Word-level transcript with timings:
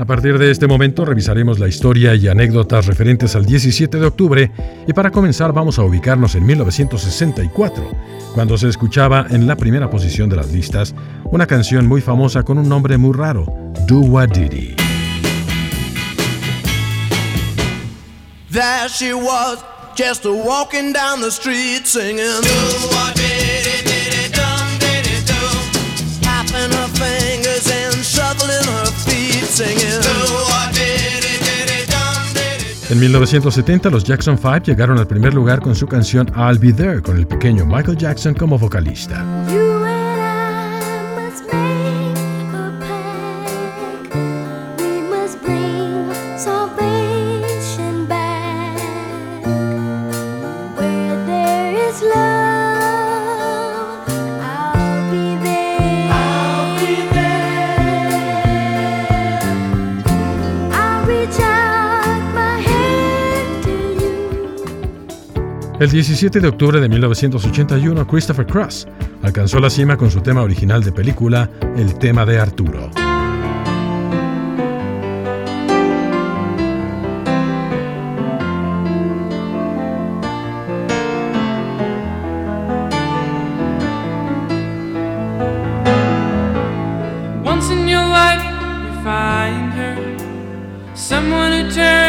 A 0.00 0.06
partir 0.06 0.38
de 0.38 0.50
este 0.50 0.66
momento 0.66 1.04
revisaremos 1.04 1.58
la 1.58 1.68
historia 1.68 2.14
y 2.14 2.26
anécdotas 2.26 2.86
referentes 2.86 3.36
al 3.36 3.44
17 3.44 3.98
de 3.98 4.06
octubre 4.06 4.50
y 4.86 4.94
para 4.94 5.10
comenzar 5.10 5.52
vamos 5.52 5.78
a 5.78 5.82
ubicarnos 5.82 6.34
en 6.36 6.46
1964, 6.46 7.86
cuando 8.32 8.56
se 8.56 8.70
escuchaba 8.70 9.26
en 9.28 9.46
la 9.46 9.56
primera 9.56 9.90
posición 9.90 10.30
de 10.30 10.36
las 10.36 10.52
listas 10.52 10.94
una 11.24 11.46
canción 11.46 11.86
muy 11.86 12.00
famosa 12.00 12.44
con 12.44 12.56
un 12.56 12.66
nombre 12.66 12.96
muy 12.96 13.12
raro, 13.12 13.44
Do 13.86 13.98
What 13.98 14.30
Diddy. 14.30 14.74
She. 18.88 19.12
Do 19.12 19.22
En 32.90 32.98
1970 32.98 33.88
los 33.88 34.02
Jackson 34.02 34.36
5 34.36 34.64
llegaron 34.64 34.98
al 34.98 35.06
primer 35.06 35.32
lugar 35.32 35.60
con 35.60 35.76
su 35.76 35.86
canción 35.86 36.28
I'll 36.36 36.58
Be 36.58 36.72
There 36.72 37.00
con 37.00 37.16
el 37.16 37.26
pequeño 37.26 37.64
Michael 37.64 37.96
Jackson 37.96 38.34
como 38.34 38.58
vocalista. 38.58 39.24
El 65.80 65.90
17 65.90 66.40
de 66.40 66.48
octubre 66.48 66.78
de 66.78 66.90
1981 66.90 68.06
Christopher 68.06 68.46
Cross 68.46 68.86
alcanzó 69.22 69.58
la 69.60 69.70
cima 69.70 69.96
con 69.96 70.10
su 70.10 70.20
tema 70.20 70.42
original 70.42 70.84
de 70.84 70.92
película, 70.92 71.48
el 71.74 71.94
tema 71.94 72.26
de 72.26 72.38
Arturo. 72.38 72.90
Once 87.42 87.72
in 87.72 87.88
your 87.88 88.04
life, 88.04 88.44
you 88.44 88.92
find 89.02 89.72
her. 89.72 89.96
Someone 90.94 91.52
who 91.52 91.70
turns 91.70 91.99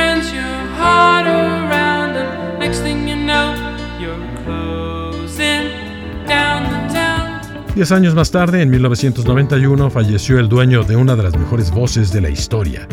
Diez 7.76 7.92
años 7.94 8.14
más 8.14 8.32
tarde, 8.32 8.62
en 8.62 8.70
1991, 8.70 9.90
falleció 9.90 10.40
el 10.40 10.50
dueño 10.50 10.84
de 10.84 10.98
una 10.98 11.16
de 11.16 11.24
las 11.24 11.38
mejores 11.38 11.72
voces 11.72 12.12
de 12.12 12.20
la 12.20 12.30
historia, 12.30 12.86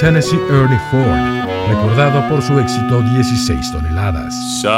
Tennessee 0.00 0.40
Ernie 0.50 0.80
Ford, 0.90 1.44
recordado 1.68 2.26
por 2.30 2.40
su 2.40 2.58
éxito 2.58 3.02
16 3.02 3.72
toneladas. 3.72 4.32
Some 4.62 4.72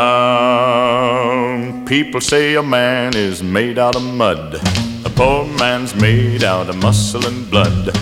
people 1.87 2.21
say 2.21 2.57
a 2.57 2.63
man 2.63 3.15
is 3.15 3.45
made 3.45 3.81
out 3.81 3.95
of 3.95 4.03
mud. 4.03 4.57
A 5.05 5.11
poor 5.11 5.47
man's 5.61 5.95
made 5.95 6.43
out 6.45 6.69
of 6.69 6.75
muscle 6.83 7.25
and 7.25 7.49
blood. 7.49 7.93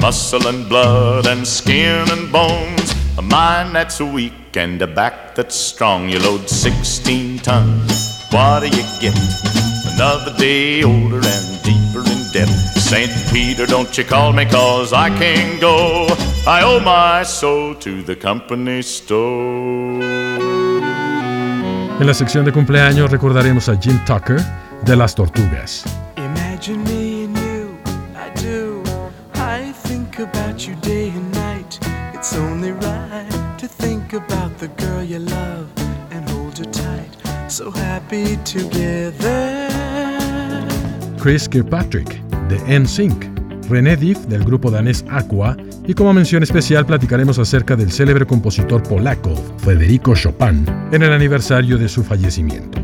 Muscle 0.00 0.46
and 0.46 0.68
blood 0.68 1.26
and 1.26 1.44
skin 1.44 2.08
and 2.12 2.30
bones. 2.30 2.94
A 3.18 3.22
mind 3.22 3.74
that's 3.74 4.00
weak 4.00 4.56
and 4.56 4.80
a 4.80 4.86
back 4.86 5.34
that's 5.34 5.56
strong. 5.56 6.08
You 6.08 6.20
load 6.20 6.48
16 6.48 7.40
tons. 7.40 8.22
What 8.30 8.60
do 8.60 8.68
you 8.68 8.84
get? 9.00 9.69
Another 10.00 10.32
day 10.38 10.82
older 10.82 11.20
and 11.22 11.62
deeper 11.62 12.00
in 12.10 12.32
debt. 12.32 12.48
St. 12.78 13.10
Peter, 13.30 13.66
don't 13.66 13.98
you 13.98 14.02
call 14.02 14.32
me, 14.32 14.46
cause 14.46 14.94
I 14.94 15.10
can't 15.10 15.60
go. 15.60 16.06
I 16.46 16.62
owe 16.62 16.80
my 16.80 17.22
soul 17.22 17.74
to 17.74 18.02
the 18.02 18.16
company 18.16 18.82
store. 18.82 20.00
En 22.00 22.06
la 22.06 22.14
sección 22.14 22.46
de 22.46 22.50
cumpleaños 22.50 23.10
recordaremos 23.10 23.68
a 23.68 23.76
Jim 23.76 24.02
Tucker 24.06 24.40
de 24.86 24.96
Las 24.96 25.14
Tortugas. 25.14 25.84
Imagine 26.16 26.82
me 26.84 27.24
and 27.24 27.36
you, 27.36 27.76
I 28.16 28.30
do. 28.40 28.82
I 29.34 29.70
think 29.86 30.18
about 30.18 30.66
you 30.66 30.76
day 30.76 31.10
and 31.10 31.30
night. 31.34 31.78
It's 32.14 32.34
only 32.34 32.72
right 32.72 33.58
to 33.58 33.68
think 33.68 34.14
about 34.14 34.56
the 34.56 34.68
girl 34.82 35.02
you 35.02 35.18
love 35.18 35.68
and 36.10 36.26
hold 36.30 36.56
her 36.56 36.64
tight. 36.64 37.50
So 37.50 37.70
happy 37.70 38.38
together. 38.46 39.59
Chris 41.20 41.48
Kirkpatrick 41.48 42.22
de 42.48 42.80
NSYNC, 42.80 43.68
René 43.68 43.96
Diff 43.96 44.18
del 44.26 44.42
grupo 44.42 44.70
danés 44.70 45.04
Aqua 45.10 45.56
y 45.86 45.92
como 45.92 46.14
mención 46.14 46.42
especial 46.42 46.86
platicaremos 46.86 47.38
acerca 47.38 47.76
del 47.76 47.92
célebre 47.92 48.26
compositor 48.26 48.82
polaco 48.82 49.34
Federico 49.58 50.14
Chopin 50.14 50.64
en 50.92 51.02
el 51.02 51.12
aniversario 51.12 51.76
de 51.76 51.88
su 51.88 52.02
fallecimiento. 52.02 52.80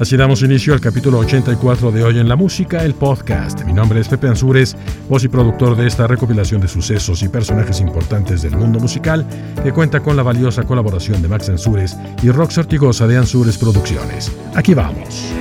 Así 0.00 0.16
damos 0.16 0.42
inicio 0.42 0.72
al 0.72 0.80
capítulo 0.80 1.18
84 1.18 1.90
de 1.90 2.04
Hoy 2.04 2.20
en 2.20 2.28
la 2.28 2.36
Música, 2.36 2.84
el 2.84 2.94
podcast. 2.94 3.64
Mi 3.64 3.72
nombre 3.72 3.98
es 3.98 4.06
Pepe 4.06 4.28
Ansures, 4.28 4.76
voz 5.08 5.24
y 5.24 5.28
productor 5.28 5.76
de 5.76 5.88
esta 5.88 6.06
recopilación 6.06 6.60
de 6.60 6.68
sucesos 6.68 7.24
y 7.24 7.28
personajes 7.28 7.80
importantes 7.80 8.42
del 8.42 8.56
mundo 8.56 8.78
musical, 8.78 9.26
que 9.64 9.72
cuenta 9.72 9.98
con 9.98 10.16
la 10.16 10.22
valiosa 10.22 10.62
colaboración 10.62 11.20
de 11.20 11.26
Max 11.26 11.48
Ansures 11.48 11.96
y 12.22 12.30
Rox 12.30 12.58
Ortigosa 12.58 13.08
de 13.08 13.16
Ansures 13.16 13.58
Producciones. 13.58 14.30
Aquí 14.54 14.72
vamos. 14.74 15.32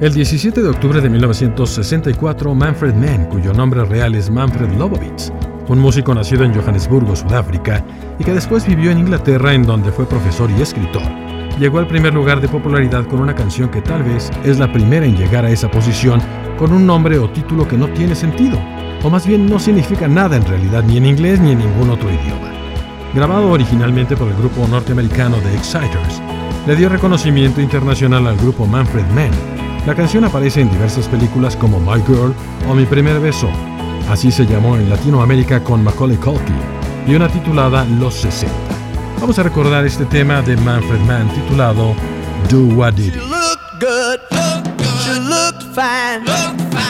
El 0.00 0.14
17 0.14 0.62
de 0.62 0.68
octubre 0.68 1.00
de 1.00 1.10
1964, 1.10 2.54
Manfred 2.54 2.94
Mann, 2.94 3.24
cuyo 3.24 3.52
nombre 3.52 3.84
real 3.84 4.14
es 4.14 4.30
Manfred 4.30 4.70
Lobovitz, 4.78 5.32
un 5.66 5.80
músico 5.80 6.14
nacido 6.14 6.44
en 6.44 6.54
Johannesburgo, 6.54 7.16
Sudáfrica, 7.16 7.84
y 8.16 8.22
que 8.22 8.32
después 8.32 8.64
vivió 8.64 8.92
en 8.92 9.00
Inglaterra 9.00 9.54
en 9.54 9.64
donde 9.64 9.90
fue 9.90 10.06
profesor 10.06 10.52
y 10.52 10.62
escritor, 10.62 11.02
llegó 11.58 11.80
al 11.80 11.88
primer 11.88 12.14
lugar 12.14 12.40
de 12.40 12.46
popularidad 12.46 13.06
con 13.08 13.18
una 13.18 13.34
canción 13.34 13.70
que 13.70 13.82
tal 13.82 14.04
vez 14.04 14.30
es 14.44 14.60
la 14.60 14.72
primera 14.72 15.04
en 15.04 15.16
llegar 15.16 15.44
a 15.44 15.50
esa 15.50 15.68
posición 15.68 16.22
con 16.56 16.72
un 16.72 16.86
nombre 16.86 17.18
o 17.18 17.28
título 17.30 17.66
que 17.66 17.76
no 17.76 17.88
tiene 17.88 18.14
sentido, 18.14 18.56
o 19.02 19.10
más 19.10 19.26
bien 19.26 19.46
no 19.46 19.58
significa 19.58 20.06
nada 20.06 20.36
en 20.36 20.46
realidad 20.46 20.84
ni 20.84 20.98
en 20.98 21.06
inglés 21.06 21.40
ni 21.40 21.50
en 21.50 21.58
ningún 21.58 21.90
otro 21.90 22.08
idioma. 22.08 22.52
Grabado 23.16 23.50
originalmente 23.50 24.16
por 24.16 24.28
el 24.28 24.36
grupo 24.36 24.64
norteamericano 24.68 25.38
The 25.38 25.56
Exciters, 25.56 26.22
le 26.68 26.76
dio 26.76 26.88
reconocimiento 26.88 27.60
internacional 27.60 28.28
al 28.28 28.36
grupo 28.36 28.64
Manfred 28.64 29.06
Mann. 29.12 29.57
La 29.86 29.94
canción 29.94 30.24
aparece 30.24 30.60
en 30.60 30.70
diversas 30.70 31.06
películas 31.08 31.56
como 31.56 31.80
My 31.80 32.02
Girl 32.06 32.34
o 32.68 32.74
Mi 32.74 32.84
Primer 32.84 33.20
Beso. 33.20 33.48
Así 34.10 34.30
se 34.30 34.46
llamó 34.46 34.76
en 34.76 34.90
Latinoamérica 34.90 35.62
con 35.62 35.82
Macaulay 35.82 36.16
Culkin 36.16 36.56
y 37.06 37.14
una 37.14 37.28
titulada 37.28 37.84
Los 37.84 38.14
60. 38.14 38.54
Vamos 39.20 39.38
a 39.38 39.42
recordar 39.42 39.84
este 39.84 40.04
tema 40.06 40.42
de 40.42 40.56
Manfred 40.56 41.00
Mann 41.00 41.28
titulado 41.30 41.94
Do 42.50 42.64
What 42.74 42.94
Did 42.94 43.14
fine. 45.78 46.24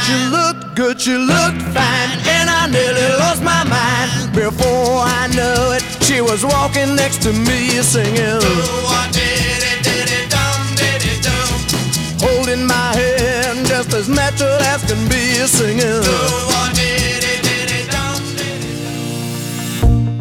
She 0.07 0.17
looked 0.33 0.75
good. 0.75 0.97
She 0.99 1.15
looked 1.17 1.63
fine. 1.77 2.11
And 2.35 2.49
I 2.49 2.69
nearly 2.73 3.09
lost 3.23 3.43
my 3.43 3.63
mind. 3.65 4.33
Before 4.33 5.05
I 5.21 5.29
knew 5.37 5.77
it, 5.77 5.85
she 6.03 6.21
was 6.21 6.41
walking 6.45 6.97
next 6.97 7.21
to 7.25 7.33
me 7.33 7.59
singing. 7.83 9.28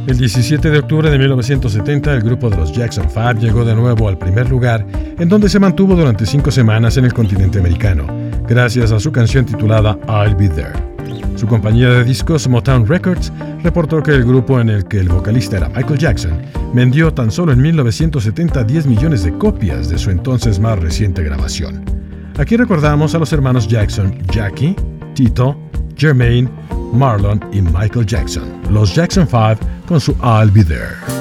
El 0.08 0.18
17 0.18 0.70
de 0.70 0.80
octubre 0.80 1.10
de 1.10 1.20
1970, 1.20 2.14
el 2.14 2.22
grupo 2.22 2.50
de 2.50 2.56
los 2.58 2.72
Jackson 2.72 3.08
5 3.10 3.34
llegó 3.34 3.66
de 3.66 3.76
nuevo 3.76 4.08
al 4.08 4.18
primer 4.18 4.50
lugar, 4.50 4.86
en 5.20 5.28
donde 5.28 5.50
se 5.50 5.60
mantuvo 5.60 5.96
durante 5.96 6.26
cinco 6.26 6.50
semanas 6.50 6.96
en 6.98 7.06
el 7.06 7.14
continente 7.14 7.60
americano, 7.60 8.08
gracias 8.48 8.92
a 8.92 9.00
su 9.00 9.12
canción 9.12 9.46
titulada 9.46 10.00
I'll 10.08 10.36
Be 10.36 10.48
There. 10.48 10.74
Su 11.36 11.46
compañía 11.46 11.90
de 11.90 12.04
discos 12.04 12.48
Motown 12.48 12.88
Records 12.88 13.32
reportó 13.64 14.02
que 14.02 14.12
el 14.12 14.24
grupo 14.24 14.60
en 14.60 14.70
el 14.70 14.86
que 14.86 15.00
el 15.00 15.10
vocalista 15.10 15.58
era 15.58 15.70
Michael 15.70 16.00
Jackson 16.00 16.42
vendió 16.74 17.14
tan 17.14 17.30
solo 17.30 17.52
en 17.52 17.62
1970 17.62 18.64
10 18.64 18.88
millones 18.88 19.24
de 19.24 19.38
copias 19.38 19.90
de 19.90 19.98
su 19.98 20.10
entonces 20.10 20.60
más 20.60 20.80
reciente 20.80 21.22
grabación. 21.22 21.97
Aquí 22.38 22.56
recordamos 22.56 23.16
a 23.16 23.20
los 23.20 23.34
hermanos 23.34 23.68
Jackson, 23.68 24.16
Jackie, 24.32 24.76
Tito, 25.16 25.58
Jermaine, 25.96 26.48
Marlon 26.94 27.44
y 27.52 27.62
Michael 27.62 28.06
Jackson, 28.06 28.62
los 28.70 28.94
Jackson 28.94 29.28
5 29.28 29.58
con 29.88 30.00
su 30.00 30.12
I'll 30.22 30.52
Be 30.52 30.64
There. 30.64 31.17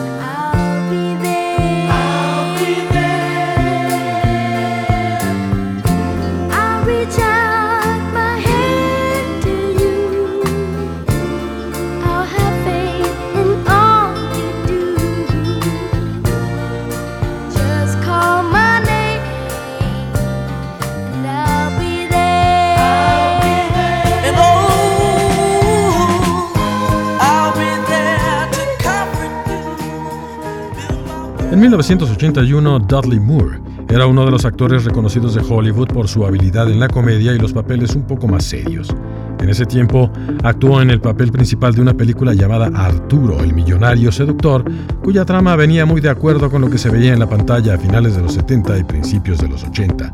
En 31.56 31.62
1981, 31.62 32.80
Dudley 32.80 33.18
Moore 33.18 33.58
era 33.88 34.06
uno 34.06 34.26
de 34.26 34.30
los 34.30 34.44
actores 34.44 34.84
reconocidos 34.84 35.34
de 35.34 35.40
Hollywood 35.40 35.88
por 35.88 36.06
su 36.06 36.26
habilidad 36.26 36.70
en 36.70 36.78
la 36.78 36.86
comedia 36.86 37.32
y 37.32 37.38
los 37.38 37.54
papeles 37.54 37.96
un 37.96 38.02
poco 38.02 38.28
más 38.28 38.44
serios. 38.44 38.94
En 39.40 39.48
ese 39.48 39.64
tiempo, 39.64 40.10
actuó 40.42 40.82
en 40.82 40.90
el 40.90 41.00
papel 41.00 41.32
principal 41.32 41.74
de 41.74 41.80
una 41.80 41.94
película 41.94 42.34
llamada 42.34 42.66
Arturo, 42.74 43.40
el 43.40 43.54
millonario 43.54 44.12
seductor, 44.12 44.70
cuya 45.02 45.24
trama 45.24 45.56
venía 45.56 45.86
muy 45.86 46.02
de 46.02 46.10
acuerdo 46.10 46.50
con 46.50 46.60
lo 46.60 46.68
que 46.68 46.76
se 46.76 46.90
veía 46.90 47.14
en 47.14 47.20
la 47.20 47.30
pantalla 47.30 47.72
a 47.72 47.78
finales 47.78 48.16
de 48.16 48.20
los 48.20 48.34
70 48.34 48.76
y 48.76 48.84
principios 48.84 49.38
de 49.38 49.48
los 49.48 49.64
80. 49.64 50.12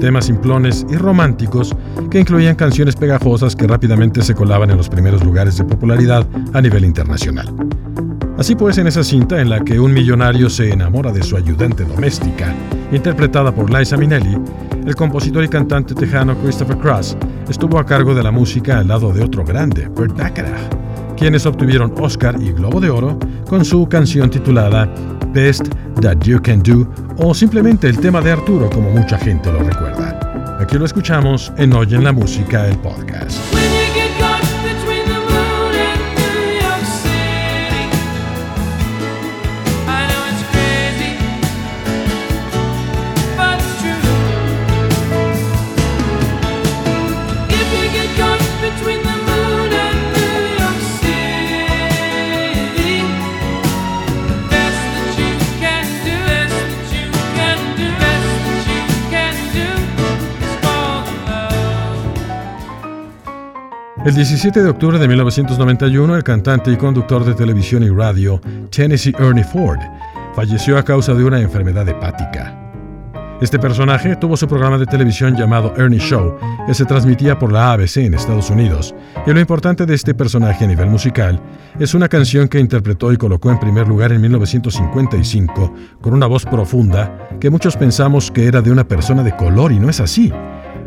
Temas 0.00 0.24
simplones 0.24 0.86
y 0.88 0.96
románticos 0.96 1.76
que 2.10 2.20
incluían 2.20 2.56
canciones 2.56 2.96
pegajosas 2.96 3.54
que 3.54 3.66
rápidamente 3.66 4.22
se 4.22 4.34
colaban 4.34 4.70
en 4.70 4.78
los 4.78 4.88
primeros 4.88 5.22
lugares 5.22 5.58
de 5.58 5.64
popularidad 5.64 6.26
a 6.54 6.62
nivel 6.62 6.86
internacional. 6.86 7.46
Así 8.38 8.54
pues, 8.54 8.78
en 8.78 8.86
esa 8.86 9.02
cinta 9.02 9.40
en 9.40 9.50
la 9.50 9.58
que 9.60 9.80
un 9.80 9.92
millonario 9.92 10.48
se 10.48 10.70
enamora 10.72 11.10
de 11.10 11.24
su 11.24 11.36
ayudante 11.36 11.84
doméstica, 11.84 12.54
interpretada 12.92 13.52
por 13.52 13.68
Liza 13.68 13.96
Minnelli, 13.96 14.36
el 14.86 14.94
compositor 14.94 15.42
y 15.42 15.48
cantante 15.48 15.92
tejano 15.92 16.38
Christopher 16.38 16.78
Cross 16.78 17.16
estuvo 17.48 17.80
a 17.80 17.84
cargo 17.84 18.14
de 18.14 18.22
la 18.22 18.30
música 18.30 18.78
al 18.78 18.88
lado 18.88 19.12
de 19.12 19.24
otro 19.24 19.44
grande, 19.44 19.88
Burt 19.88 20.16
Bacharach, 20.16 20.72
quienes 21.16 21.46
obtuvieron 21.46 21.92
Oscar 21.98 22.40
y 22.40 22.52
Globo 22.52 22.80
de 22.80 22.90
Oro 22.90 23.18
con 23.48 23.64
su 23.64 23.88
canción 23.88 24.30
titulada 24.30 24.88
Best 25.32 25.66
That 26.00 26.20
You 26.20 26.40
Can 26.40 26.62
Do 26.62 26.88
o 27.16 27.34
simplemente 27.34 27.88
el 27.88 27.98
tema 27.98 28.20
de 28.20 28.30
Arturo 28.30 28.70
como 28.70 28.90
mucha 28.90 29.18
gente 29.18 29.52
lo 29.52 29.64
recuerda. 29.64 30.58
Aquí 30.60 30.78
lo 30.78 30.84
escuchamos 30.84 31.52
en 31.56 31.72
Oyen 31.72 32.04
la 32.04 32.12
Música, 32.12 32.68
el 32.68 32.76
podcast. 32.78 33.36
El 64.08 64.14
17 64.14 64.62
de 64.62 64.70
octubre 64.70 64.98
de 64.98 65.06
1991, 65.06 66.16
el 66.16 66.24
cantante 66.24 66.72
y 66.72 66.78
conductor 66.78 67.26
de 67.26 67.34
televisión 67.34 67.82
y 67.82 67.90
radio 67.90 68.40
Tennessee 68.70 69.14
Ernie 69.18 69.44
Ford 69.44 69.80
falleció 70.34 70.78
a 70.78 70.82
causa 70.82 71.12
de 71.12 71.24
una 71.24 71.38
enfermedad 71.38 71.86
hepática. 71.86 72.58
Este 73.42 73.58
personaje 73.58 74.16
tuvo 74.16 74.34
su 74.34 74.48
programa 74.48 74.78
de 74.78 74.86
televisión 74.86 75.36
llamado 75.36 75.74
Ernie 75.76 76.00
Show, 76.00 76.38
que 76.66 76.72
se 76.72 76.86
transmitía 76.86 77.38
por 77.38 77.52
la 77.52 77.72
ABC 77.72 77.98
en 77.98 78.14
Estados 78.14 78.48
Unidos, 78.48 78.94
y 79.26 79.30
lo 79.30 79.40
importante 79.40 79.84
de 79.84 79.94
este 79.94 80.14
personaje 80.14 80.64
a 80.64 80.68
nivel 80.68 80.88
musical 80.88 81.38
es 81.78 81.92
una 81.92 82.08
canción 82.08 82.48
que 82.48 82.60
interpretó 82.60 83.12
y 83.12 83.18
colocó 83.18 83.50
en 83.50 83.60
primer 83.60 83.88
lugar 83.88 84.12
en 84.12 84.22
1955 84.22 85.74
con 86.00 86.14
una 86.14 86.26
voz 86.26 86.46
profunda 86.46 87.28
que 87.38 87.50
muchos 87.50 87.76
pensamos 87.76 88.30
que 88.30 88.46
era 88.46 88.62
de 88.62 88.72
una 88.72 88.88
persona 88.88 89.22
de 89.22 89.36
color 89.36 89.70
y 89.70 89.78
no 89.78 89.90
es 89.90 90.00
así. 90.00 90.32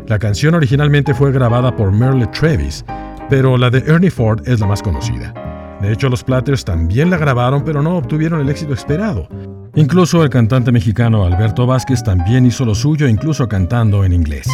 La 0.08 0.18
canción 0.18 0.56
originalmente 0.56 1.14
fue 1.14 1.30
grabada 1.30 1.76
por 1.76 1.92
Merle 1.92 2.26
Travis, 2.26 2.84
pero 3.32 3.56
la 3.56 3.70
de 3.70 3.78
Ernie 3.90 4.10
Ford 4.10 4.46
es 4.46 4.60
la 4.60 4.66
más 4.66 4.82
conocida. 4.82 5.32
De 5.80 5.90
hecho, 5.90 6.10
los 6.10 6.22
Platters 6.22 6.66
también 6.66 7.08
la 7.08 7.16
grabaron, 7.16 7.64
pero 7.64 7.80
no 7.80 7.96
obtuvieron 7.96 8.42
el 8.42 8.50
éxito 8.50 8.74
esperado. 8.74 9.26
Incluso 9.74 10.22
el 10.22 10.28
cantante 10.28 10.70
mexicano 10.70 11.24
Alberto 11.24 11.66
Vázquez 11.66 12.04
también 12.04 12.44
hizo 12.44 12.66
lo 12.66 12.74
suyo, 12.74 13.08
incluso 13.08 13.48
cantando 13.48 14.04
en 14.04 14.12
inglés. 14.12 14.46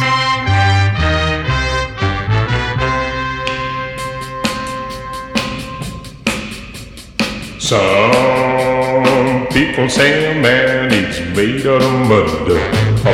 Some 7.57 7.83
people 9.51 9.89
say 9.89 10.39
man 10.41 10.87
made. 10.87 11.65
A 13.03 13.11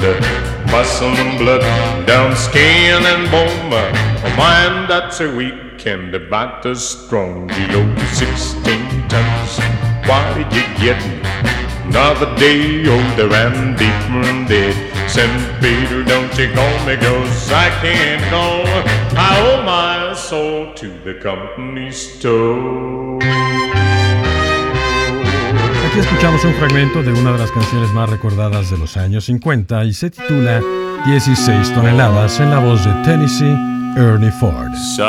made. 0.00 0.43
Muscle 0.74 1.14
and 1.24 1.38
blood, 1.38 1.62
down 2.04 2.34
skin 2.34 3.00
and 3.12 3.30
bone. 3.30 3.72
A 4.28 4.30
mind 4.36 4.90
that's 4.90 5.20
a 5.20 5.28
weak 5.36 5.86
and 5.86 6.12
a 6.12 6.18
bite 6.18 6.66
strong. 6.74 7.46
Below 7.46 7.86
16 8.12 9.08
tons. 9.08 9.52
Why 10.08 10.24
did 10.36 10.50
you 10.56 10.66
get 10.84 11.00
another 11.86 12.30
day 12.44 12.88
older 12.96 13.30
and 13.42 13.78
deeper 13.78 14.20
and 14.30 14.48
dead? 14.48 14.74
St. 15.08 15.38
Peter, 15.62 16.02
don't 16.02 16.34
you 16.36 16.48
call 16.56 16.76
me, 16.86 16.96
cause 16.96 17.52
I 17.52 17.68
can't 17.82 18.24
go. 18.34 18.46
I 19.28 19.30
owe 19.46 19.62
my 19.62 20.12
soul 20.14 20.74
to 20.74 20.88
the 21.06 21.14
company 21.28 21.92
store. 21.92 23.43
Aquí 25.94 26.00
escuchamos 26.00 26.44
un 26.44 26.54
fragmento 26.54 27.04
de 27.04 27.12
una 27.12 27.30
de 27.30 27.38
las 27.38 27.52
canciones 27.52 27.92
más 27.92 28.10
recordadas 28.10 28.68
de 28.68 28.76
los 28.76 28.96
años 28.96 29.26
50 29.26 29.84
y 29.84 29.94
se 29.94 30.10
titula 30.10 30.60
16 31.06 31.72
toneladas 31.72 32.40
en 32.40 32.50
la 32.50 32.58
voz 32.58 32.84
de 32.84 32.90
Tennessee 33.04 33.56
Ernie 33.96 34.32
Ford. 34.32 34.74
Some 34.96 35.06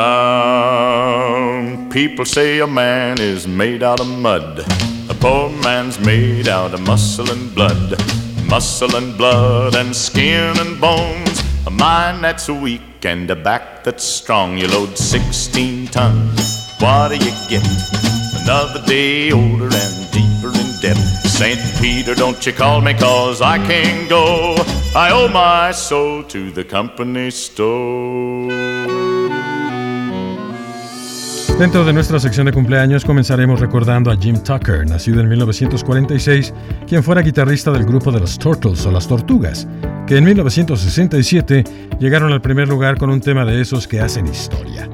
people 1.90 2.24
say 2.24 2.60
a 2.60 2.68
man 2.68 3.18
is 3.18 3.48
made 3.48 3.84
out 3.84 3.98
of 3.98 4.06
mud. 4.06 4.60
A 5.08 5.14
poor 5.14 5.50
man's 5.64 5.98
made 5.98 6.48
out 6.48 6.72
of 6.72 6.80
muscle 6.82 7.32
and 7.32 7.52
blood. 7.52 8.00
Muscle 8.48 8.94
and 8.94 9.18
blood 9.18 9.74
and 9.74 9.92
skin 9.92 10.56
and 10.56 10.80
bones. 10.80 11.42
A 11.66 11.70
mind 11.70 12.22
that's 12.22 12.48
weak 12.48 13.04
and 13.04 13.28
a 13.28 13.34
back 13.34 13.82
that's 13.82 14.04
strong. 14.04 14.56
You 14.56 14.68
load 14.68 14.96
16 14.96 15.88
tons. 15.88 16.70
What 16.78 17.08
do 17.08 17.16
you 17.16 17.32
get? 17.48 17.66
Another 18.40 18.86
day 18.86 19.32
older 19.32 19.64
and 19.64 20.05
St. 20.82 21.58
Peter, 21.80 22.14
don't 22.14 22.44
you 22.44 22.52
call 22.52 22.80
me 22.80 22.94
cause 22.94 23.40
I 23.40 23.58
can't 23.66 24.08
go. 24.08 24.54
I 24.94 25.10
owe 25.10 25.28
my 25.28 25.72
soul 25.72 26.22
to 26.24 26.50
the 26.52 26.64
company 26.64 27.30
store. 27.30 28.52
Dentro 31.58 31.86
de 31.86 31.92
nuestra 31.94 32.20
sección 32.20 32.44
de 32.44 32.52
cumpleaños 32.52 33.06
comenzaremos 33.06 33.60
recordando 33.60 34.10
a 34.10 34.16
Jim 34.18 34.36
Tucker, 34.42 34.86
nacido 34.86 35.20
en 35.22 35.28
1946, 35.30 36.52
quien 36.86 37.02
fuera 37.02 37.22
guitarrista 37.22 37.70
del 37.70 37.86
grupo 37.86 38.12
de 38.12 38.20
los 38.20 38.38
Turtles 38.38 38.84
o 38.84 38.90
las 38.90 39.08
Tortugas, 39.08 39.66
que 40.06 40.18
en 40.18 40.24
1967 40.24 41.64
llegaron 41.98 42.30
al 42.32 42.42
primer 42.42 42.68
lugar 42.68 42.98
con 42.98 43.08
un 43.08 43.22
tema 43.22 43.46
de 43.46 43.62
esos 43.62 43.88
que 43.88 44.00
hacen 44.00 44.26
historia. 44.26 44.90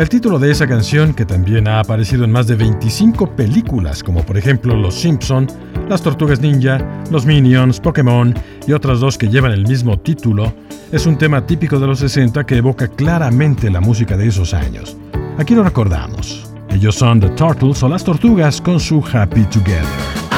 El 0.00 0.08
título 0.08 0.38
de 0.38 0.50
esa 0.50 0.66
canción, 0.66 1.12
que 1.12 1.26
también 1.26 1.68
ha 1.68 1.78
aparecido 1.78 2.24
en 2.24 2.32
más 2.32 2.46
de 2.46 2.54
25 2.54 3.36
películas, 3.36 4.02
como 4.02 4.24
por 4.24 4.38
ejemplo 4.38 4.74
Los 4.74 4.94
Simpson, 4.94 5.46
Las 5.90 6.00
Tortugas 6.00 6.40
Ninja, 6.40 6.78
Los 7.10 7.26
Minions, 7.26 7.80
Pokémon 7.80 8.32
y 8.66 8.72
otras 8.72 9.00
dos 9.00 9.18
que 9.18 9.28
llevan 9.28 9.52
el 9.52 9.66
mismo 9.66 10.00
título, 10.00 10.54
es 10.90 11.04
un 11.04 11.18
tema 11.18 11.44
típico 11.44 11.78
de 11.78 11.86
los 11.86 11.98
60 11.98 12.46
que 12.46 12.56
evoca 12.56 12.88
claramente 12.88 13.70
la 13.70 13.82
música 13.82 14.16
de 14.16 14.28
esos 14.28 14.54
años. 14.54 14.96
Aquí 15.36 15.54
lo 15.54 15.62
recordamos. 15.62 16.50
Ellos 16.70 16.94
son 16.94 17.20
The 17.20 17.28
Turtles 17.28 17.82
o 17.82 17.88
las 17.90 18.02
Tortugas 18.02 18.58
con 18.58 18.80
su 18.80 19.04
Happy 19.12 19.42
Together. 19.44 20.29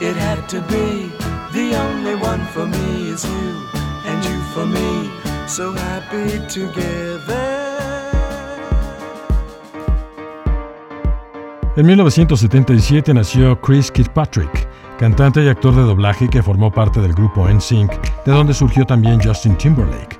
It 0.00 0.16
had 0.16 0.48
to 0.48 0.60
be. 0.62 1.10
The 1.52 1.76
only 1.76 2.14
one 2.14 2.44
for 2.54 2.66
me 2.66 3.10
is 3.10 3.24
you, 3.24 3.48
and 4.06 4.24
you 4.24 4.40
for 4.54 4.66
me. 4.66 5.10
So 5.46 5.72
happy 5.72 6.38
together. 6.48 7.72
En 11.74 11.86
1977 11.86 13.14
nació 13.14 13.58
Chris 13.60 13.90
Kirkpatrick, 13.90 14.68
cantante 14.98 15.42
y 15.42 15.48
actor 15.48 15.74
de 15.74 15.82
doblaje 15.82 16.28
que 16.28 16.42
formó 16.42 16.70
parte 16.70 17.00
del 17.00 17.14
grupo 17.14 17.48
NSYNC, 17.48 17.90
de 18.26 18.32
donde 18.32 18.52
surgió 18.52 18.84
también 18.84 19.18
Justin 19.22 19.56
Timberlake. 19.56 20.18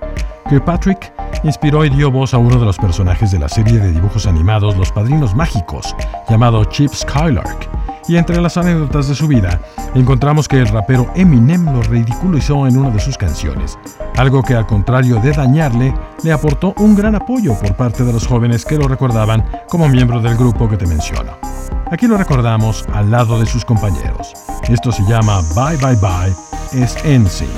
Kirkpatrick 0.49 1.12
inspiró 1.45 1.85
y 1.85 1.91
dio 1.91 2.11
voz 2.11 2.33
a 2.33 2.39
uno 2.39 2.59
de 2.59 2.65
los 2.65 2.79
personajes 2.79 3.33
de 3.33 3.39
la 3.39 3.49
serie 3.49 3.79
de 3.79 3.93
dibujos 3.93 4.27
animados 4.27 4.77
Los 4.77 4.93
Padrinos 4.93 5.35
Mágicos, 5.35 5.95
llamado 6.29 6.65
Chip 6.65 6.91
Skylark, 6.93 7.69
y 8.09 8.16
entre 8.16 8.40
las 8.40 8.56
anécdotas 8.56 9.09
de 9.09 9.14
su 9.14 9.28
vida 9.28 9.61
encontramos 9.94 10.49
que 10.49 10.59
el 10.59 10.68
rapero 10.68 11.11
Eminem 11.14 11.64
lo 11.66 11.82
ridiculizó 11.82 12.66
en 12.66 12.76
una 12.78 12.90
de 12.90 13.00
sus 13.00 13.16
canciones, 13.16 13.78
algo 14.16 14.42
que 14.42 14.54
al 14.54 14.66
contrario 14.66 15.16
de 15.16 15.32
dañarle, 15.32 15.94
le 16.23 16.32
aportó 16.32 16.75
un 16.78 16.94
gran 16.94 17.14
apoyo 17.14 17.54
por 17.59 17.75
parte 17.76 18.04
de 18.04 18.12
los 18.12 18.26
jóvenes 18.26 18.64
que 18.64 18.78
lo 18.78 18.88
recordaban 18.88 19.44
como 19.68 19.88
miembro 19.88 20.21
del 20.21 20.37
grupo 20.37 20.68
que 20.68 20.76
te 20.76 20.87
menciono. 20.87 21.32
Aquí 21.90 22.06
lo 22.06 22.16
recordamos 22.16 22.87
al 22.94 23.11
lado 23.11 23.38
de 23.38 23.47
sus 23.47 23.64
compañeros. 23.64 24.32
Esto 24.68 24.92
se 24.92 25.02
llama 25.04 25.40
Bye 25.54 25.76
Bye 25.76 25.97
Bye, 25.97 26.82
es 26.82 26.97
NSYNC. 27.04 27.50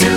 You 0.00 0.09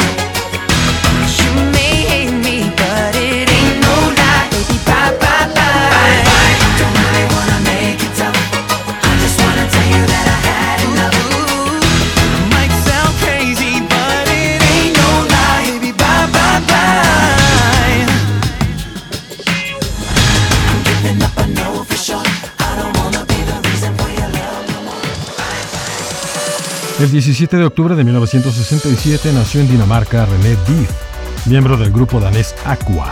El 27.00 27.10
17 27.10 27.58
de 27.58 27.66
octubre 27.66 27.96
de 27.96 28.04
1967 28.04 29.34
nació 29.34 29.62
en 29.62 29.68
Dinamarca 29.68 30.28
René 30.28 30.50
Diff, 30.68 30.92
miembro 31.48 31.76
del 31.76 31.92
grupo 31.92 32.20
danés 32.20 32.54
Aqua, 32.66 33.12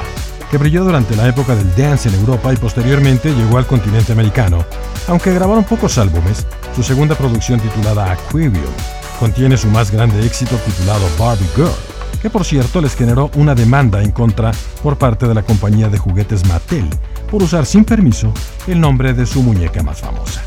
que 0.51 0.57
brilló 0.59 0.83
durante 0.83 1.15
la 1.15 1.27
época 1.27 1.55
del 1.55 1.75
dance 1.75 2.07
en 2.07 2.13
Europa 2.15 2.53
y 2.53 2.57
posteriormente 2.57 3.33
llegó 3.33 3.57
al 3.57 3.65
continente 3.65 4.11
americano. 4.11 4.63
Aunque 5.07 5.33
grabaron 5.33 5.63
pocos 5.63 5.97
álbumes, 5.97 6.45
su 6.75 6.83
segunda 6.83 7.15
producción 7.15 7.59
titulada 7.59 8.11
Aquarium 8.11 8.53
contiene 9.19 9.57
su 9.57 9.67
más 9.67 9.89
grande 9.89 10.23
éxito 10.23 10.57
titulado 10.57 11.07
Barbie 11.17 11.49
Girl, 11.55 11.71
que 12.21 12.29
por 12.29 12.45
cierto 12.45 12.81
les 12.81 12.95
generó 12.95 13.31
una 13.35 13.55
demanda 13.55 14.03
en 14.03 14.11
contra 14.11 14.51
por 14.83 14.99
parte 14.99 15.27
de 15.27 15.33
la 15.33 15.41
compañía 15.41 15.89
de 15.89 15.97
juguetes 15.97 16.45
Mattel 16.45 16.87
por 17.31 17.41
usar 17.41 17.65
sin 17.65 17.83
permiso 17.83 18.31
el 18.67 18.79
nombre 18.79 19.13
de 19.13 19.25
su 19.25 19.41
muñeca 19.41 19.81
más 19.81 20.01
famosa. 20.01 20.43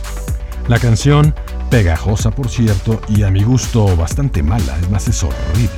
La 0.69 0.79
canción, 0.79 1.35
pegajosa 1.75 2.31
por 2.31 2.49
cierto, 2.49 3.01
y 3.09 3.25
a 3.25 3.33
mi 3.33 3.43
gusto 3.43 3.97
bastante 3.97 4.45
mala, 4.45 4.79
es 4.81 4.89
más, 4.91 5.09
es 5.09 5.25
horrible. 5.25 5.75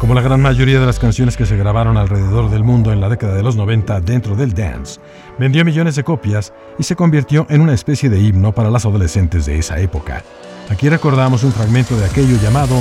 Como 0.00 0.12
la 0.12 0.20
gran 0.20 0.42
mayoría 0.42 0.80
de 0.80 0.86
las 0.86 0.98
canciones 0.98 1.36
que 1.36 1.46
se 1.46 1.56
grabaron 1.56 1.96
alrededor 1.96 2.50
del 2.50 2.64
mundo 2.64 2.92
en 2.92 3.00
la 3.00 3.08
década 3.08 3.36
de 3.36 3.44
los 3.44 3.54
90 3.54 4.00
dentro 4.00 4.34
del 4.34 4.52
dance, 4.52 4.98
vendió 5.38 5.64
millones 5.64 5.94
de 5.94 6.02
copias 6.02 6.52
y 6.76 6.82
se 6.82 6.96
convirtió 6.96 7.46
en 7.50 7.60
una 7.60 7.72
especie 7.72 8.10
de 8.10 8.18
himno 8.18 8.52
para 8.52 8.68
las 8.68 8.84
adolescentes 8.84 9.46
de 9.46 9.60
esa 9.60 9.78
época. 9.78 10.24
Aquí 10.70 10.88
recordamos 10.88 11.44
un 11.44 11.52
fragmento 11.52 11.96
de 11.96 12.06
aquello 12.06 12.36
llamado 12.42 12.74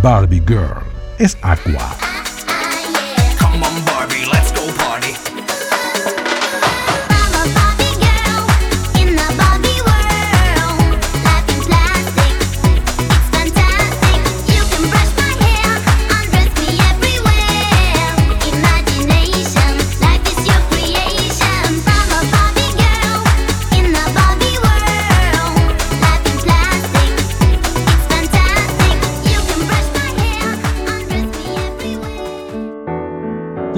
Barbie 0.00 0.44
Girl. 0.46 0.84
Es 1.18 1.36
Aqua. 1.42 2.25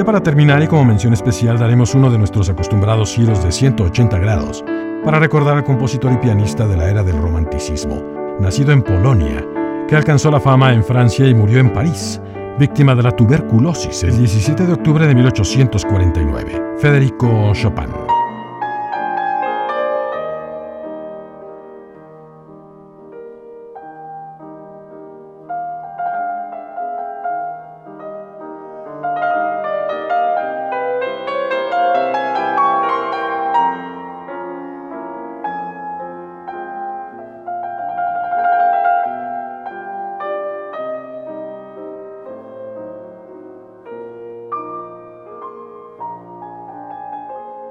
Para 0.09 0.23
terminar 0.23 0.63
y 0.63 0.67
como 0.67 0.87
mención 0.87 1.13
especial 1.13 1.59
daremos 1.59 1.95
uno 1.95 2.11
de 2.11 2.17
nuestros 2.17 2.49
acostumbrados 2.49 3.13
giros 3.13 3.45
de 3.45 3.53
180 3.53 4.19
grados 4.19 4.65
para 5.05 5.19
recordar 5.19 5.59
al 5.59 5.65
compositor 5.65 6.11
y 6.15 6.17
pianista 6.17 6.67
de 6.67 6.79
la 6.79 6.89
era 6.89 7.03
del 7.03 7.21
romanticismo, 7.21 8.03
nacido 8.41 8.73
en 8.73 8.81
Polonia, 8.81 9.45
que 9.87 9.97
alcanzó 9.97 10.31
la 10.31 10.41
fama 10.41 10.73
en 10.73 10.83
Francia 10.83 11.27
y 11.27 11.35
murió 11.35 11.59
en 11.59 11.75
París, 11.75 12.23
víctima 12.59 12.95
de 12.95 13.03
la 13.03 13.13
tuberculosis 13.13 14.03
el 14.03 14.17
17 14.17 14.67
de 14.67 14.73
octubre 14.73 15.07
de 15.07 15.15
1849, 15.15 16.63
Federico 16.79 17.53
Chopin. 17.53 18.18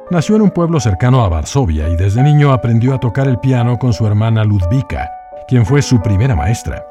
Nació 0.10 0.38
en 0.38 0.42
un 0.44 0.52
pueblo 0.52 0.80
cercano 0.80 1.26
a 1.26 1.28
Varsovia 1.28 1.90
y 1.90 1.98
desde 1.98 2.24
niño 2.24 2.54
aprendió 2.54 2.94
a 2.94 3.00
tocar 3.00 3.28
el 3.28 3.40
piano 3.40 3.78
con 3.78 3.92
su 3.92 4.08
hermana 4.08 4.46
Ludwika, 4.46 5.12
quien 5.50 5.66
fue 5.66 5.82
su 5.82 6.02
primera 6.02 6.34
maestra. 6.34 6.82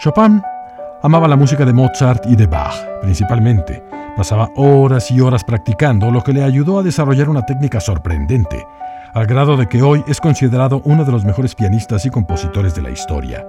Chopin 0.00 0.42
amaba 1.00 1.28
la 1.28 1.36
música 1.36 1.64
de 1.64 1.72
Mozart 1.72 2.26
y 2.26 2.34
de 2.34 2.48
Bach, 2.48 2.74
principalmente. 3.00 3.80
Pasaba 4.16 4.48
horas 4.56 5.08
y 5.12 5.20
horas 5.20 5.44
practicando, 5.44 6.10
lo 6.10 6.24
que 6.24 6.32
le 6.32 6.42
ayudó 6.42 6.80
a 6.80 6.82
desarrollar 6.82 7.28
una 7.28 7.46
técnica 7.46 7.78
sorprendente, 7.78 8.66
al 9.12 9.26
grado 9.26 9.56
de 9.56 9.68
que 9.68 9.80
hoy 9.80 10.02
es 10.08 10.20
considerado 10.20 10.82
uno 10.84 11.04
de 11.04 11.12
los 11.12 11.24
mejores 11.24 11.54
pianistas 11.54 12.04
y 12.06 12.10
compositores 12.10 12.74
de 12.74 12.82
la 12.82 12.90
historia. 12.90 13.46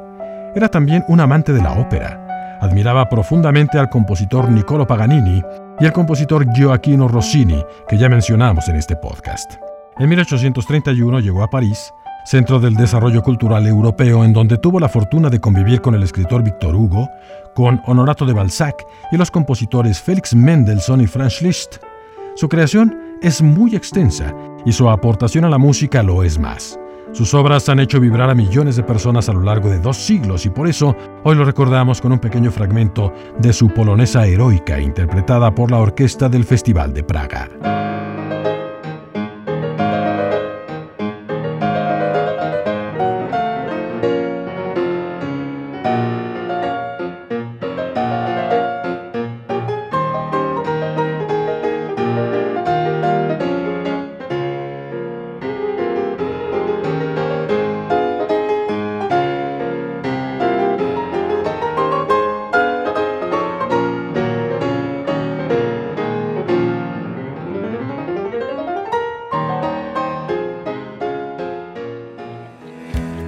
Era 0.53 0.69
también 0.69 1.03
un 1.07 1.19
amante 1.19 1.51
de 1.51 1.63
la 1.63 1.71
ópera. 1.71 2.59
Admiraba 2.61 3.09
profundamente 3.09 3.79
al 3.79 3.89
compositor 3.89 4.51
Niccolo 4.51 4.85
Paganini 4.85 5.41
y 5.79 5.85
al 5.85 5.93
compositor 5.93 6.45
Gioacchino 6.53 7.07
Rossini, 7.07 7.63
que 7.87 7.97
ya 7.97 8.09
mencionamos 8.09 8.67
en 8.69 8.77
este 8.77 8.95
podcast. 8.95 9.55
En 9.97 10.09
1831 10.09 11.19
llegó 11.19 11.43
a 11.43 11.49
París, 11.49 11.93
centro 12.25 12.59
del 12.59 12.75
desarrollo 12.75 13.21
cultural 13.21 13.67
europeo 13.67 14.23
en 14.23 14.33
donde 14.33 14.57
tuvo 14.57 14.79
la 14.79 14.89
fortuna 14.89 15.29
de 15.29 15.39
convivir 15.39 15.81
con 15.81 15.95
el 15.95 16.03
escritor 16.03 16.43
Victor 16.43 16.75
Hugo, 16.75 17.09
con 17.55 17.81
Honorato 17.85 18.25
de 18.25 18.33
Balzac 18.33 18.85
y 19.11 19.17
los 19.17 19.31
compositores 19.31 20.01
Félix 20.01 20.35
Mendelssohn 20.35 21.01
y 21.01 21.07
Franz 21.07 21.41
Liszt. 21.41 21.77
Su 22.35 22.49
creación 22.49 23.17
es 23.21 23.41
muy 23.41 23.75
extensa 23.75 24.33
y 24.65 24.73
su 24.73 24.89
aportación 24.89 25.45
a 25.45 25.49
la 25.49 25.57
música 25.57 26.03
lo 26.03 26.23
es 26.23 26.37
más. 26.37 26.77
Sus 27.15 27.33
obras 27.33 27.69
han 27.69 27.79
hecho 27.79 28.01
vibrar 28.01 28.29
a 28.29 28.35
millones 28.35 28.75
de 28.75 28.83
personas 28.83 29.29
a 29.29 29.33
lo 29.33 29.39
largo 29.39 29.69
de 29.69 29.79
dos 29.79 29.95
siglos 29.95 30.45
y 30.45 30.49
por 30.49 30.67
eso 30.67 30.97
hoy 31.23 31.37
lo 31.37 31.45
recordamos 31.45 32.01
con 32.01 32.11
un 32.11 32.19
pequeño 32.19 32.51
fragmento 32.51 33.13
de 33.39 33.53
su 33.53 33.69
polonesa 33.69 34.27
heroica 34.27 34.81
interpretada 34.81 35.55
por 35.55 35.71
la 35.71 35.77
orquesta 35.77 36.27
del 36.27 36.43
Festival 36.43 36.93
de 36.93 37.03
Praga. 37.05 37.47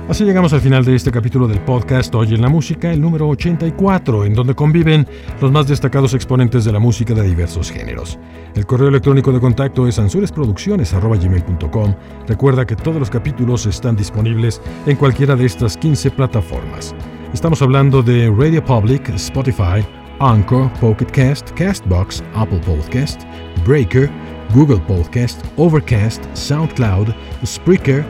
Así 0.09 0.23
llegamos 0.23 0.53
al 0.53 0.61
final 0.61 0.85
de 0.85 0.95
este 0.95 1.11
capítulo 1.11 1.49
del 1.49 1.59
podcast 1.59 2.15
Hoy 2.15 2.33
en 2.33 2.41
la 2.41 2.47
Música, 2.47 2.93
el 2.93 3.01
número 3.01 3.27
84, 3.27 4.23
en 4.23 4.33
donde 4.33 4.55
conviven 4.55 5.05
los 5.41 5.51
más 5.51 5.67
destacados 5.67 6.13
exponentes 6.13 6.63
de 6.63 6.71
la 6.71 6.79
música 6.79 7.13
de 7.13 7.23
diversos 7.23 7.69
géneros. 7.69 8.17
El 8.55 8.65
correo 8.65 8.87
electrónico 8.87 9.33
de 9.33 9.41
contacto 9.41 9.85
es 9.85 9.99
ansuresproducciones.com. 9.99 11.93
Recuerda 12.25 12.65
que 12.65 12.77
todos 12.77 13.01
los 13.01 13.09
capítulos 13.09 13.65
están 13.65 13.97
disponibles 13.97 14.61
en 14.85 14.95
cualquiera 14.95 15.35
de 15.35 15.45
estas 15.45 15.75
15 15.75 16.11
plataformas. 16.11 16.95
Estamos 17.33 17.61
hablando 17.61 18.01
de 18.01 18.33
Radio 18.33 18.63
Public, 18.63 19.09
Spotify, 19.09 19.85
Anchor, 20.19 20.71
Pocket 20.79 21.11
Cast, 21.11 21.51
Castbox, 21.51 22.23
Apple 22.33 22.61
Podcast, 22.65 23.23
Breaker, 23.65 24.09
Google 24.53 24.79
Podcast, 24.87 25.45
Overcast, 25.57 26.23
SoundCloud, 26.33 27.09
Spreaker, 27.45 28.05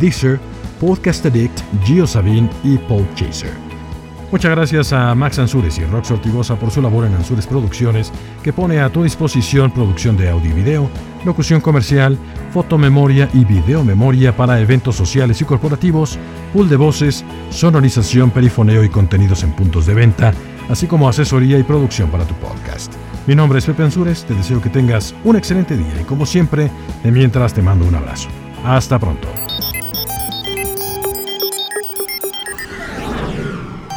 Deezer, 0.00 0.40
Podcast 0.82 1.24
Addict, 1.24 1.60
GeoSavin 1.84 2.50
y 2.64 2.76
Podchaser. 2.76 3.52
Muchas 4.32 4.50
gracias 4.50 4.92
a 4.92 5.14
Max 5.14 5.38
Ansures 5.38 5.78
y 5.78 5.84
Rox 5.84 6.10
Ortigosa 6.10 6.56
por 6.56 6.72
su 6.72 6.82
labor 6.82 7.06
en 7.06 7.14
Ansures 7.14 7.46
Producciones, 7.46 8.10
que 8.42 8.52
pone 8.52 8.80
a 8.80 8.90
tu 8.90 9.04
disposición 9.04 9.70
producción 9.70 10.16
de 10.16 10.30
audio 10.30 10.50
y 10.50 10.54
video, 10.54 10.90
locución 11.24 11.60
comercial, 11.60 12.18
fotomemoria 12.52 13.28
y 13.32 13.44
videomemoria 13.44 14.36
para 14.36 14.58
eventos 14.58 14.96
sociales 14.96 15.40
y 15.40 15.44
corporativos, 15.44 16.18
pool 16.52 16.68
de 16.68 16.76
voces, 16.76 17.24
sonorización, 17.50 18.32
perifoneo 18.32 18.82
y 18.82 18.88
contenidos 18.88 19.44
en 19.44 19.52
puntos 19.52 19.86
de 19.86 19.94
venta, 19.94 20.34
así 20.68 20.88
como 20.88 21.08
asesoría 21.08 21.60
y 21.60 21.62
producción 21.62 22.10
para 22.10 22.24
tu 22.24 22.34
podcast. 22.34 22.92
Mi 23.28 23.36
nombre 23.36 23.60
es 23.60 23.66
Pepe 23.66 23.84
Ansures, 23.84 24.24
te 24.24 24.34
deseo 24.34 24.60
que 24.60 24.68
tengas 24.68 25.14
un 25.22 25.36
excelente 25.36 25.76
día 25.76 26.00
y 26.00 26.04
como 26.04 26.26
siempre, 26.26 26.72
de 27.04 27.12
mientras 27.12 27.54
te 27.54 27.62
mando 27.62 27.86
un 27.86 27.94
abrazo. 27.94 28.28
Hasta 28.64 28.98
pronto. 28.98 29.28